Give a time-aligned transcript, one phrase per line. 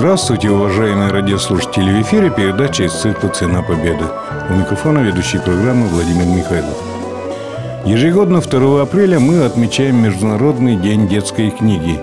[0.00, 1.92] Здравствуйте, уважаемые радиослушатели!
[1.92, 4.06] В эфире передача из цикла «Цена победы».
[4.48, 6.74] У микрофона ведущий программы Владимир Михайлов.
[7.84, 12.00] Ежегодно 2 апреля мы отмечаем Международный день детской книги,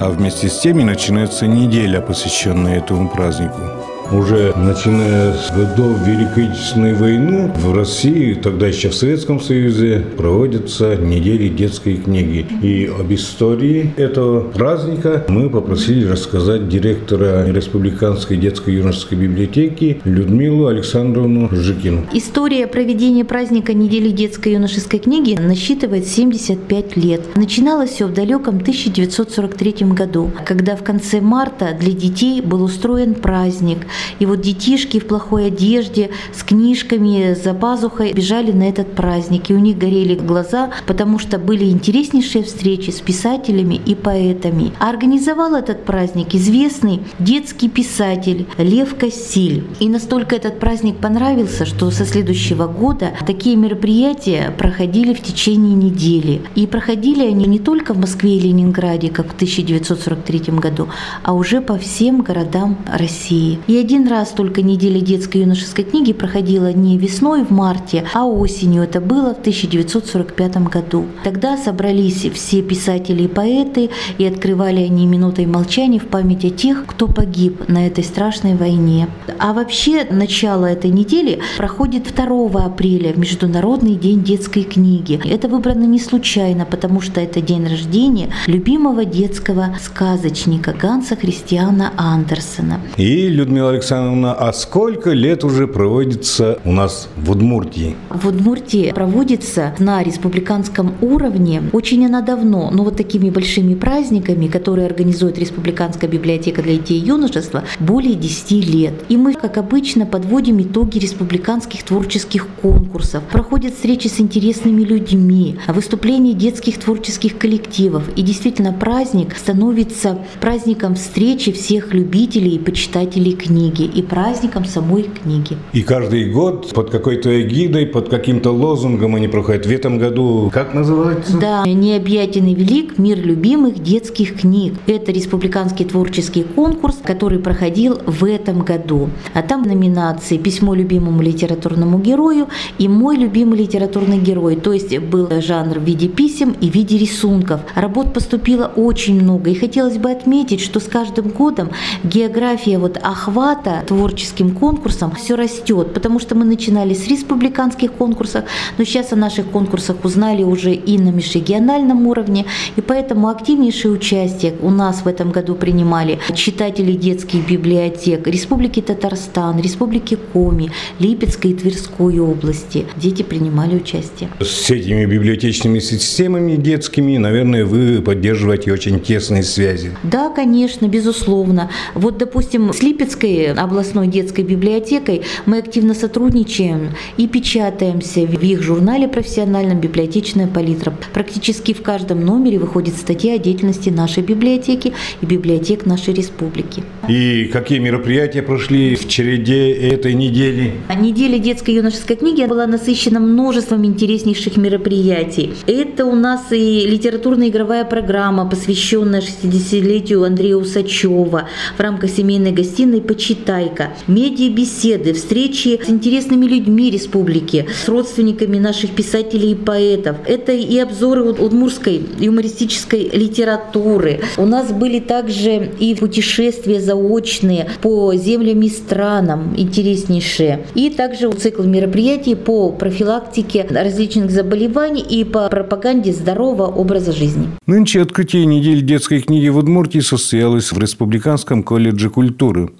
[0.00, 3.60] а вместе с тем и начинается неделя, посвященная этому празднику–
[4.12, 10.96] уже начиная с годов Великой Отечественной войны в России, тогда еще в Советском Союзе, проводятся
[10.96, 12.46] недели детской книги.
[12.62, 21.48] И об истории этого праздника мы попросили рассказать директора Республиканской детской юношеской библиотеки Людмилу Александровну
[21.50, 22.06] Жикину.
[22.12, 27.22] История проведения праздника недели детской юношеской книги насчитывает 75 лет.
[27.36, 33.78] Начиналось все в далеком 1943 году, когда в конце марта для детей был устроен праздник–
[34.18, 39.50] и вот детишки в плохой одежде, с книжками за пазухой бежали на этот праздник.
[39.50, 44.72] И у них горели глаза, потому что были интереснейшие встречи с писателями и поэтами.
[44.78, 49.64] А организовал этот праздник известный детский писатель Лев Кассиль.
[49.80, 56.42] И настолько этот праздник понравился, что со следующего года такие мероприятия проходили в течение недели.
[56.54, 60.88] И проходили они не только в Москве и Ленинграде, как в 1943 году,
[61.22, 63.58] а уже по всем городам России.
[63.66, 68.26] И один раз только неделя детской и юношеской книги проходила не весной в марте, а
[68.26, 68.82] осенью.
[68.82, 71.04] Это было в 1945 году.
[71.22, 76.84] Тогда собрались все писатели и поэты, и открывали они минутой молчания в память о тех,
[76.84, 79.06] кто погиб на этой страшной войне.
[79.38, 85.20] А вообще начало этой недели проходит 2 апреля, в Международный день детской книги.
[85.24, 92.80] Это выбрано не случайно, потому что это день рождения любимого детского сказочника Ганса Христиана Андерсена.
[92.96, 97.94] И Людмила Александровна, а сколько лет уже проводится у нас в Удмуртии?
[98.10, 104.86] В Удмуртии проводится на республиканском уровне очень она давно, но вот такими большими праздниками, которые
[104.86, 108.94] организует Республиканская библиотека для детей и юношества, более 10 лет.
[109.10, 113.22] И мы, как обычно, подводим итоги республиканских творческих конкурсов.
[113.30, 118.04] Проходят встречи с интересными людьми, выступления детских творческих коллективов.
[118.16, 125.04] И действительно праздник становится праздником встречи всех любителей и почитателей книг книги и праздником самой
[125.04, 125.56] книги.
[125.72, 129.66] И каждый год под какой-то эгидой, под каким-то лозунгом они проходят.
[129.66, 131.38] В этом году как называется?
[131.38, 132.98] Да, «Необъятен и велик.
[132.98, 134.74] Мир любимых детских книг».
[134.86, 139.10] Это республиканский творческий конкурс, который проходил в этом году.
[139.34, 144.56] А там номинации «Письмо любимому литературному герою» и «Мой любимый литературный герой».
[144.56, 147.60] То есть был жанр в виде писем и в виде рисунков.
[147.74, 149.50] Работ поступило очень много.
[149.50, 151.70] И хотелось бы отметить, что с каждым годом
[152.04, 158.44] география вот охват охвата творческим конкурсом все растет, потому что мы начинали с республиканских конкурсов,
[158.78, 162.46] но сейчас о наших конкурсах узнали уже и на межрегиональном уровне,
[162.76, 169.60] и поэтому активнейшее участие у нас в этом году принимали читатели детских библиотек Республики Татарстан,
[169.60, 172.86] Республики Коми, Липецкой и Тверской области.
[172.96, 174.30] Дети принимали участие.
[174.40, 179.92] С этими библиотечными системами детскими, наверное, вы поддерживаете очень тесные связи.
[180.02, 181.70] Да, конечно, безусловно.
[181.94, 189.08] Вот, допустим, с Липецкой областной детской библиотекой мы активно сотрудничаем и печатаемся в их журнале
[189.08, 190.94] профессиональном «Библиотечная палитра».
[191.12, 196.82] Практически в каждом номере выходит статья о деятельности нашей библиотеки и библиотек нашей республики.
[197.08, 200.72] И какие мероприятия прошли в череде этой недели?
[200.98, 205.52] Неделя детской и юношеской книги была насыщена множеством интереснейших мероприятий.
[205.66, 213.35] Это у нас и литературно-игровая программа, посвященная 60-летию Андрея Усачева в рамках семейной гостиной «Почитать
[213.36, 220.16] «Читайка», медиа-беседы, встречи с интересными людьми республики, с родственниками наших писателей и поэтов.
[220.26, 224.20] Это и обзоры удмурской юмористической литературы.
[224.36, 230.66] У нас были также и путешествия заочные по землям и странам, интереснейшие.
[230.74, 237.48] И также цикл мероприятий по профилактике различных заболеваний и по пропаганде здорового образа жизни.
[237.66, 242.70] Нынче открытие недели детской книги в Удмуртии состоялось в Республиканском колледже культуры.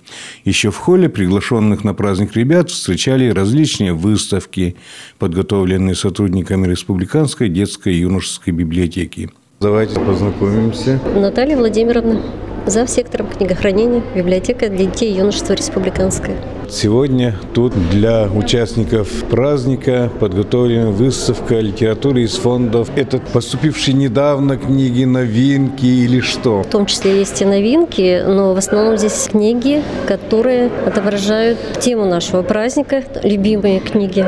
[0.47, 4.77] Еще в холле приглашенных на праздник ребят встречали различные выставки,
[5.19, 9.29] подготовленные сотрудниками Республиканской детской и юношеской библиотеки.
[9.61, 11.01] Давайте познакомимся.
[11.17, 12.23] Наталья Владимировна,
[12.67, 12.91] зав.
[12.91, 16.37] сектором книгохранения, библиотека для детей и юношества республиканская.
[16.69, 22.89] Сегодня тут для участников праздника подготовлена выставка литературы из фондов.
[22.97, 26.63] Это поступившие недавно книги, новинки или что?
[26.63, 32.43] В том числе есть и новинки, но в основном здесь книги, которые отображают тему нашего
[32.43, 34.27] праздника, любимые книги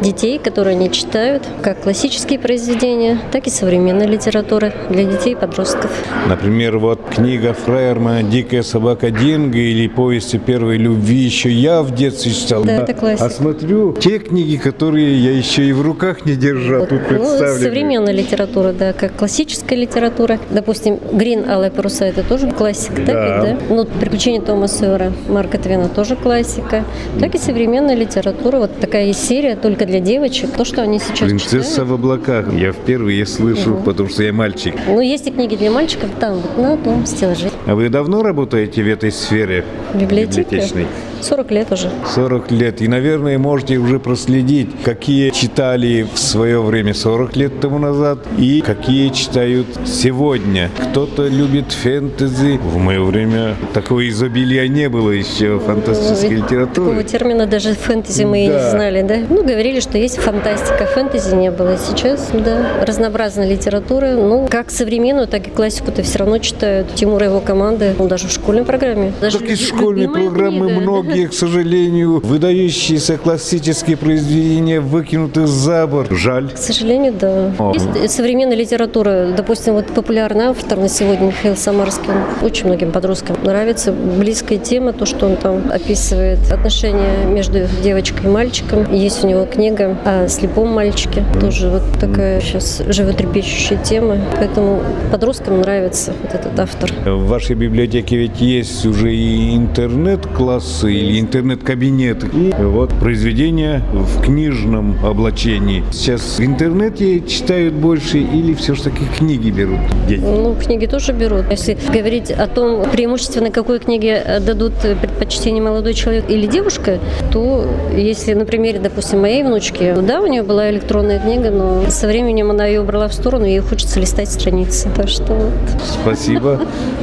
[0.00, 5.90] детей, которые они читают, как классические произведения, так и современная литература для детей и подростков.
[6.28, 12.30] Например, вот книга Фрейермана «Дикая собака Динго» или повести первой любви еще я в детстве
[12.30, 12.62] читал.
[12.62, 13.26] Да, это классика.
[13.26, 17.08] А смотрю, те книги, которые я еще и в руках не держал, вот, тут ну,
[17.08, 17.52] представлены.
[17.52, 20.38] Ну, современная литература, да, как классическая литература.
[20.50, 21.50] Допустим, «Грин.
[21.50, 23.06] Алая паруса»– это тоже классика, да.
[23.06, 23.74] так ведь, да?
[23.74, 26.84] Ну, «Приключения Тома Сойера» Марка Твена тоже классика.
[27.18, 28.58] Так и современная литература.
[28.58, 30.52] Вот такая серия только для девочек.
[30.52, 31.90] То, что они сейчас «Принцесса читают.
[31.90, 32.54] в облаках».
[32.54, 33.82] Я впервые слышу, угу.
[33.82, 34.76] потому что я мальчик.
[34.86, 37.50] Ну, есть и книги для мальчиков там, вот на том стеллаже.
[37.66, 39.64] А вы давно работаете в этой сфере?
[39.94, 40.86] Библиотечной?
[41.22, 41.90] 40 лет уже.
[42.14, 42.82] 40 лет.
[42.82, 48.60] И, наверное, можете уже проследить, какие читали в свое время 40 лет тому назад и
[48.60, 50.70] какие читают сегодня.
[50.90, 52.58] Кто-то любит фэнтези.
[52.58, 56.90] В мое время такого изобилия не было еще фантастической литературы.
[56.90, 58.42] Такого термина даже фэнтези мы да.
[58.44, 59.16] и не знали, да?
[59.28, 60.86] Ну, говорили, что есть фантастика.
[60.86, 61.78] Фэнтези не было.
[61.78, 64.10] Сейчас, да, разнообразная литература.
[64.10, 66.94] Ну, как современную, так и классику-то все равно читают.
[66.94, 69.12] Тимур и его команды, ну, даже в школьной программе.
[69.20, 70.80] Даже так из школьной программы книга.
[70.80, 76.10] многие, к сожалению, выдающиеся классические произведения выкинуты за борт.
[76.10, 76.50] Жаль.
[76.50, 77.52] К сожалению, да.
[77.74, 79.28] Есть современная литература.
[79.36, 82.10] Допустим, вот популярный автор на сегодня Михаил Самарский.
[82.42, 83.92] Очень многим подросткам нравится.
[83.92, 88.92] Близкая тема, то, что он там описывает отношения между девочкой и мальчиком.
[88.92, 91.24] Есть у него книга о слепом мальчике.
[91.40, 94.18] Тоже вот такая сейчас животрепещущая тема.
[94.38, 96.90] Поэтому подросткам нравится вот этот автор.
[97.04, 102.28] В вашей библиотеке ведь есть уже и интернет-классы, или интернет-кабинеты.
[102.28, 105.82] И вот произведения в книжном облачении.
[105.90, 110.20] Сейчас в интернете читают больше или все-таки книги берут дети?
[110.20, 111.46] Ну, книги тоже берут.
[111.50, 117.00] Если говорить о том, преимущественно какой книге дадут предпочтение молодой человек или девушка,
[117.32, 117.66] то
[117.96, 122.52] если на примере, допустим, моей внучки, да, у нее была электронная книга, но со временем
[122.52, 124.88] она ее убрала в сторону, и ей хочется листать страницы.
[124.94, 125.52] Так что вот.
[126.00, 126.60] Спасибо.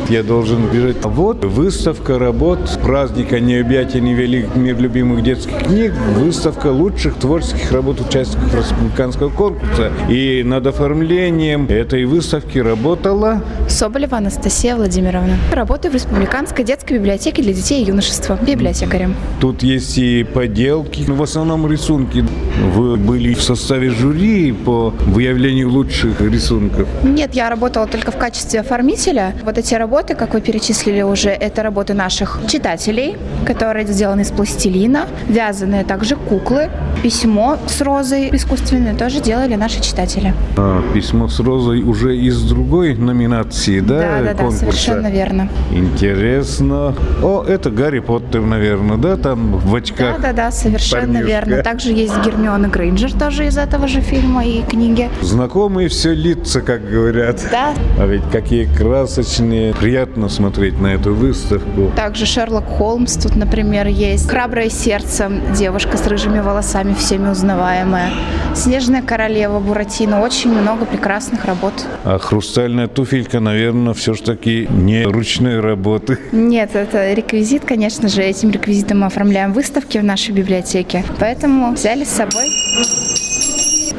[0.08, 0.98] Я должен бежать.
[1.04, 8.02] Вот выставка работ праздника необъятия не велик мир любимых детских книг, выставка лучших творческих работ
[8.02, 9.92] участников республиканского конкурса.
[10.10, 13.44] И над оформлением этой выставки работала...
[13.68, 15.38] Соболева Анастасия Владимировна.
[15.54, 19.16] Работаю в Республиканской детской библиотеке для детей и юношества, библиотекарем.
[19.40, 22.26] Тут есть и поделки, в основном рисунки.
[22.74, 26.88] Вы были в составе жюри по выявлению лучших рисунков?
[27.04, 29.34] Нет, я работала только в качестве оформителя.
[29.44, 33.16] Вот эти работы, как вы перечислили уже, это работы наших читателей,
[33.46, 36.70] которые сделаны из пластилина, вязаные также куклы,
[37.04, 40.34] письмо с розой искусственное тоже делали наши читатели.
[40.58, 44.20] А, письмо с розой уже из другой номинации, да?
[44.22, 45.50] Да, да, да, совершенно верно.
[45.72, 46.94] Интересно.
[47.24, 50.22] О, это Гарри Поттер, наверное, да, там в очках?
[50.22, 51.28] Да, да, да, совершенно парнишка.
[51.28, 51.64] верно.
[51.64, 55.10] Также есть Гермиона Грейнджер тоже из этого же фильма и книги.
[55.22, 57.42] Знакомые все лица, как говорят.
[57.52, 57.74] Да.
[58.00, 59.74] А ведь какие красочные.
[60.02, 61.92] Приятно смотреть на эту выставку.
[61.96, 68.10] Также Шерлок Холмс тут, например, есть «Храброе сердце», девушка с рыжими волосами, всеми узнаваемая.
[68.56, 70.22] «Снежная королева» Буратино.
[70.22, 71.74] Очень много прекрасных работ.
[72.04, 76.18] А «Хрустальная туфелька», наверное, все-таки не ручной работы.
[76.32, 78.24] Нет, это реквизит, конечно же.
[78.24, 81.06] Этим реквизитом мы оформляем выставки в нашей библиотеке.
[81.20, 82.48] Поэтому взяли с собой.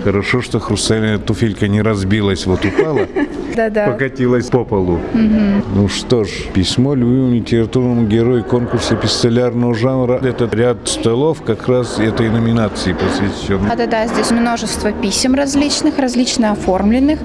[0.04, 3.06] Хорошо, что хрустальная туфелька не разбилась, вот упала.
[3.86, 4.98] Покатилась по полу.
[5.12, 10.20] Ну что ж, письмо любимому литературному герою конкурса пистолярного жанра.
[10.22, 13.60] Этот ряд столов как раз этой номинации посвящен.
[13.68, 17.18] Да-да-да, здесь множество писем различных, различно оформленных.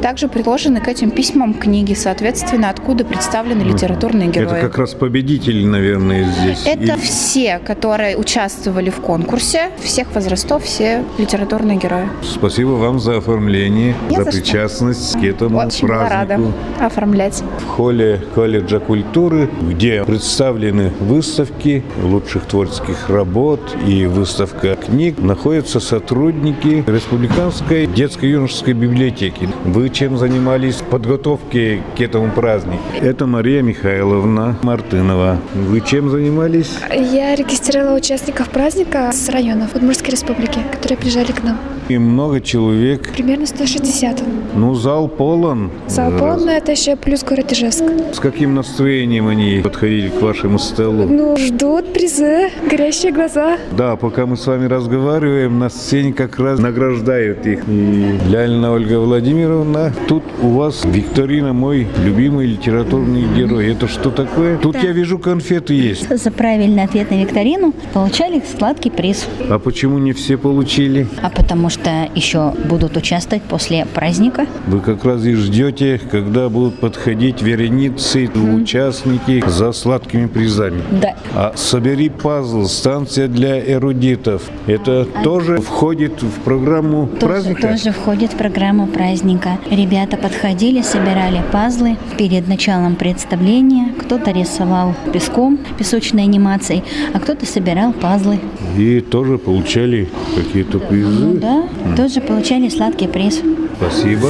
[0.00, 4.58] Также приложены к этим письмам книги, соответственно, откуда представлены литературные герои.
[4.58, 6.62] Это как раз победители, наверное, здесь.
[6.66, 12.08] Это все, которые участвовали в конкурсе, всех возрастов, все литературные герои.
[12.22, 16.52] Спасибо вам за оформление, Не за, за причастность к этому очень празднику.
[16.78, 17.42] Рада оформлять.
[17.58, 26.84] В холле колледжа культуры, где представлены выставки лучших творческих работ и выставка книг, находятся сотрудники
[26.86, 29.48] Республиканской детско-юношеской библиотеки.
[29.64, 32.82] Вы чем занимались в подготовке к этому празднику?
[33.00, 35.38] Это Мария Михайловна Мартынова.
[35.54, 36.78] Вы чем занимались?
[36.90, 41.58] Я регистрировала участников праздника с районов Удмуртской республики, которые приезжали к нам.
[41.88, 43.12] И много человек?
[43.12, 44.22] Примерно 160.
[44.54, 45.70] Ну, зал полон.
[45.88, 47.84] Зал полон, но это еще плюс город Ижевск.
[48.12, 51.06] С каким настроением они подходили к вашему столу?
[51.06, 53.58] Ну, ждут призы, горящие глаза.
[53.76, 57.64] Да, пока мы с вами разговариваем, на сцене как раз награждают их.
[57.68, 63.72] И Лялина Ольга Владимировна, тут у вас викторина «Мой любимый литературный герой».
[63.72, 64.58] Это что такое?
[64.58, 66.08] Тут я вижу конфеты есть.
[66.16, 69.26] За правильный ответ на викторину получали сладкий приз.
[69.48, 71.06] А почему не все получили?
[71.22, 74.46] А потому что еще будут участвовать после праздника.
[74.66, 80.82] Вы как раз и ждете, когда будут подходить вереницы, участники за сладкими призами.
[81.00, 81.14] Да.
[81.34, 87.68] А «Собери пазл», станция для эрудитов, это тоже входит в программу Тоже, праздника?
[87.68, 89.58] тоже входит в программу праздника.
[89.70, 93.92] Ребята подходили, собирали пазлы перед началом представления.
[94.00, 96.82] Кто-то рисовал песком, песочной анимацией,
[97.12, 98.38] а кто-то собирал пазлы.
[98.76, 101.24] И тоже получали какие-то призы?
[101.24, 101.64] Ну да,
[101.96, 103.40] тоже получали сладкий приз.
[103.76, 104.28] Спасибо.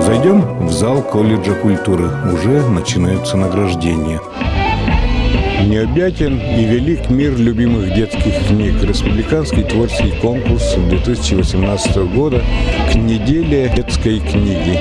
[0.00, 2.10] Зайдем в зал колледжа культуры.
[2.32, 4.20] Уже начинаются награждения.
[5.66, 8.82] Необъятен и велик мир любимых детских книг.
[8.82, 12.42] Республиканский творческий конкурс 2018 года
[12.90, 14.78] к неделе детской книги.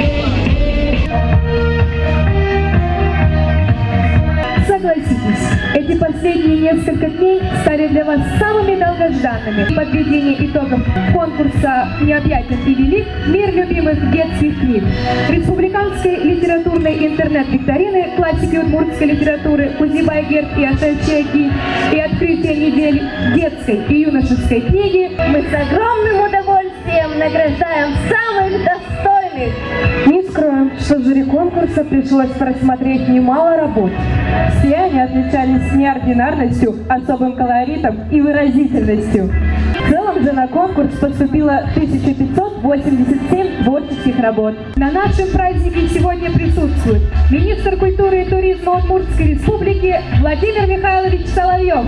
[4.65, 8.68] Согласитесь, эти последние несколько дней стали для вас самыми
[8.99, 9.75] долгожданными.
[9.75, 10.81] Подведение итогов
[11.13, 13.07] конкурса «Необъятен и велик.
[13.27, 14.83] Мир любимых детских книг».
[15.29, 21.51] Республиканской литературной интернет-викторины классики удмуртской литературы Кузибай Герд и Ашельчеки
[21.93, 23.01] и открытие недели
[23.35, 30.18] детской и юношеской книги Мы с огромным удовольствием награждаем самых достойных.
[30.59, 33.91] Скроем, что жюри конкурса пришлось просмотреть немало работ.
[34.59, 39.31] Все они отличались неординарностью, особым колоритом и выразительностью.
[39.75, 44.55] В целом же на конкурс поступило 1587 творческих работ.
[44.75, 51.85] На нашем празднике сегодня присутствует министр культуры и туризма Удмуртской республики Владимир Михайлович Соловьев.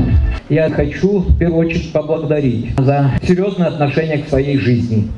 [0.49, 5.09] Я хочу в первую очередь поблагодарить за серьезное отношение к своей жизни.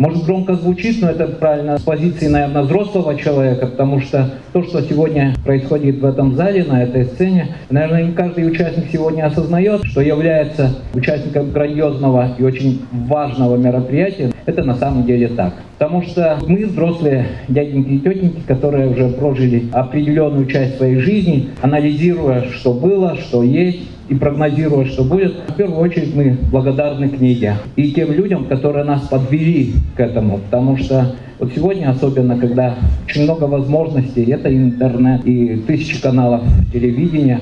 [0.00, 4.80] Может громко звучит, но это правильно с позиции, наверное, взрослого человека, потому что то, что
[4.80, 10.00] сегодня происходит в этом зале, на этой сцене, наверное, не каждый участник сегодня осознает, что
[10.00, 14.32] является участником грандиозного и очень важного мероприятия.
[14.50, 15.54] Это на самом деле так.
[15.78, 22.46] Потому что мы, взрослые дяденьки и тетеньки, которые уже прожили определенную часть своей жизни, анализируя,
[22.50, 23.78] что было, что есть,
[24.08, 29.02] и прогнозируя, что будет, в первую очередь мы благодарны книге и тем людям, которые нас
[29.02, 30.38] подвели к этому.
[30.38, 32.74] Потому что вот сегодня, особенно, когда
[33.06, 36.42] очень много возможностей, это интернет и тысячи каналов
[36.72, 37.38] телевидения,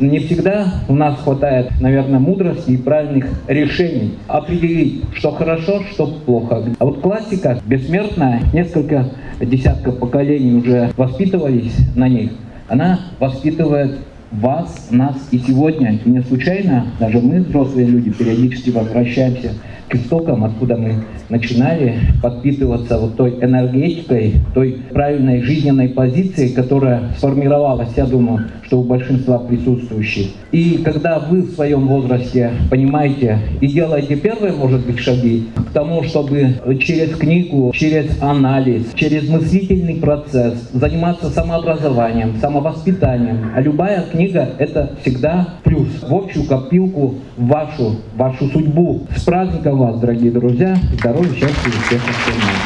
[0.00, 6.64] не всегда у нас хватает, наверное, мудрости и правильных решений определить, что хорошо, что плохо.
[6.78, 12.32] А вот классика бессмертная, несколько десятков поколений уже воспитывались на них,
[12.68, 13.98] она воспитывает
[14.30, 15.98] вас, нас и сегодня.
[16.04, 19.52] Не случайно даже мы, взрослые люди, периодически возвращаемся
[19.90, 20.94] к истокам, откуда мы
[21.28, 28.84] начинали подпитываться вот той энергетикой, той правильной жизненной позицией, которая сформировалась, я думаю, что у
[28.84, 30.28] большинства присутствующих.
[30.52, 36.04] И когда вы в своем возрасте понимаете и делаете первые, может быть, шаги к тому,
[36.04, 44.96] чтобы через книгу, через анализ, через мыслительный процесс заниматься самообразованием, самовоспитанием, а любая книга— это
[45.02, 49.06] всегда плюс в общую копилку вашу, вашу судьбу.
[49.16, 50.76] С праздником вас, дорогие друзья!
[50.98, 52.56] Здоровья, счастья и всех остальных!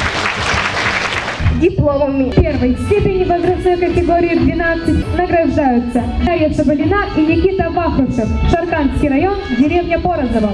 [1.61, 9.99] Дипломами первой степени возрастной категории 12 награждаются Дарья Соболина и Никита Вахрушев, Шарканский район, деревня
[10.01, 10.53] Порозово.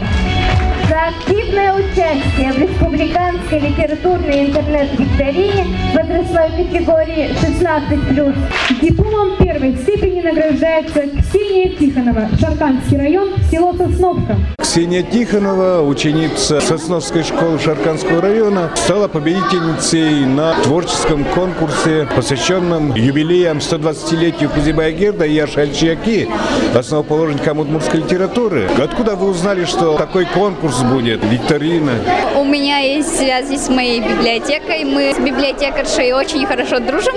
[0.91, 8.81] За активное участие в республиканской литературной интернет-викторине возрастной категории 16+.
[8.83, 14.37] Дипломом первой степени награждается Ксения Тихонова, Шарканский район, село Сосновка.
[14.71, 24.49] Ксения Тихонова, ученица Сосновской школы Шарканского района, стала победительницей на творческом конкурсе, посвященном юбилеям 120-летию
[24.49, 26.29] Кузибая Герда и Ашальчиаки,
[26.73, 28.69] основоположникам удмуртской литературы.
[28.81, 31.95] Откуда вы узнали, что такой конкурс будет, викторина?
[32.37, 34.85] У меня есть связи с моей библиотекой.
[34.85, 37.17] Мы с библиотекаршей очень хорошо дружим.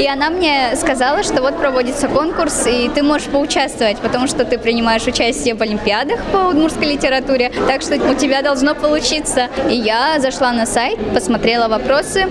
[0.00, 4.56] И она мне сказала, что вот проводится конкурс, и ты можешь поучаствовать, потому что ты
[4.56, 9.48] принимаешь участие в олимпиадах по удмуртской литературе, так что у тебя должно получиться.
[9.70, 12.26] И я зашла на сайт, посмотрела вопросы,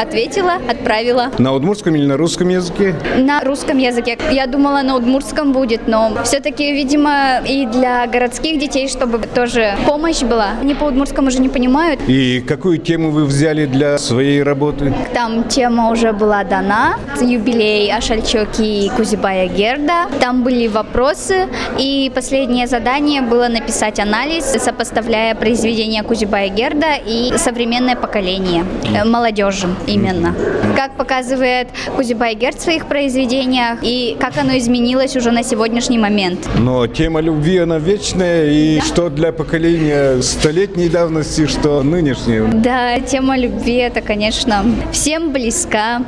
[0.00, 1.30] ответила, отправила.
[1.38, 2.94] На удмуртском или на русском языке?
[3.16, 4.18] На русском языке.
[4.30, 10.22] Я думала, на удмуртском будет, но все-таки, видимо, и для городских детей, чтобы тоже помощь
[10.22, 10.50] была.
[10.60, 12.00] Они по-удмуртскому уже не понимают.
[12.08, 14.92] И какую тему вы взяли для своей работы?
[15.14, 16.96] Там тема уже была дана.
[17.20, 20.06] Юбилей Ашальчоки и Кузибая Герда.
[20.20, 21.48] Там были вопросы.
[21.78, 29.68] И последнее задание было написать анализ, сопоставляя произведения Кузибая Герда и современное поколение э, молодежи
[29.86, 30.34] именно.
[30.74, 36.48] Как показывает Кузибай Герд в своих произведениях и как оно изменилось уже на сегодняшний момент.
[36.58, 42.48] Но тема любви, она вечная, и что для поколения столетней давности, что нынешнего.
[42.48, 46.02] Да, тема любви, это, конечно, всем близка,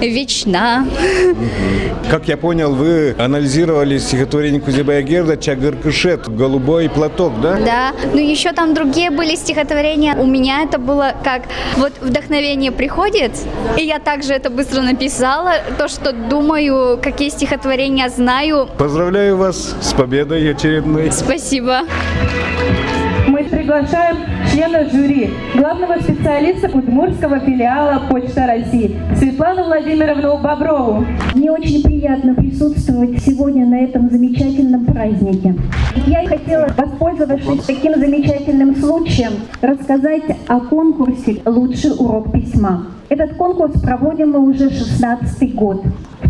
[0.00, 0.86] вечна.
[2.10, 7.58] Как я понял, вы анализировали стихотворение Кузибая Герда «Чагыркышет», «Голубой платок», да?
[7.64, 10.16] Да, ну еще там другие были стихотворения.
[10.16, 11.42] У меня это было как
[11.76, 13.32] вот вдохновение приходит,
[13.76, 18.68] и я также это быстро написала, то, что думаю, какие стихотворения знаю.
[18.78, 21.12] Поздравляю вас с победой очередной.
[21.12, 21.80] Спасибо.
[23.26, 24.18] Мы приглашаем
[24.54, 31.04] члена жюри, главного специалиста Удмуртского филиала Почта России Светлану Владимировну Боброву.
[31.34, 35.56] Мне очень приятно присутствовать сегодня на этом замечательном празднике.
[36.06, 42.86] Я хотела, воспользовавшись таким замечательным случаем, рассказать о конкурсе «Лучший урок письма».
[43.08, 45.82] Этот конкурс проводим мы уже 16 год.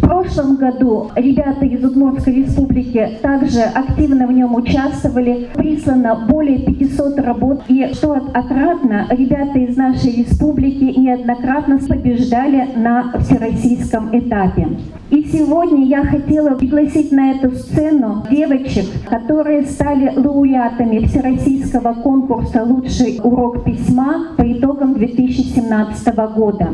[0.05, 5.49] Прошлом году ребята из Удмуртской республики также активно в нем участвовали.
[5.55, 7.63] Прислано более 500 работ.
[7.69, 14.69] И что отрадно, ребята из нашей республики неоднократно побеждали на всероссийском этапе.
[15.11, 23.21] И сегодня я хотела пригласить на эту сцену девочек, которые стали лауреатами Всероссийского конкурса «Лучший
[23.23, 26.71] урок письма» по итогам 2017 года.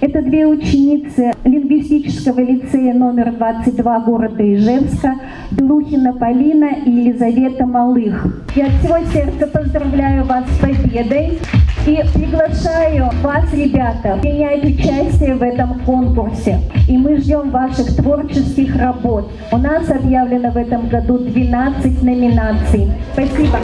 [0.00, 1.32] Это две ученицы
[1.78, 5.14] лингвистического лицея номер 22 города Ижевска,
[5.52, 8.44] Блухина Полина и Елизавета Малых.
[8.54, 11.38] Я от всего сердца поздравляю вас с победой
[11.86, 16.60] и приглашаю вас, ребята, принять участие в этом конкурсе.
[16.88, 19.30] И мы ждем ваших творческих работ.
[19.52, 22.90] У нас объявлено в этом году 12 номинаций.
[23.12, 23.58] Спасибо.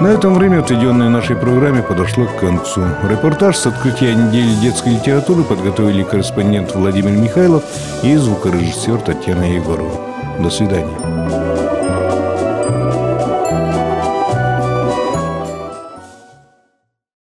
[0.00, 2.82] На этом время, отведенное нашей программе, подошло к концу.
[3.10, 7.64] Репортаж с открытия недели детской литературы подготовили корреспондент Владимир Михайлов
[8.04, 10.00] и звукорежиссер Татьяна Егорова.
[10.38, 11.47] До свидания.